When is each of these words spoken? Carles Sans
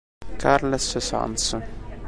Carles 0.39 0.97
Sans 0.97 1.61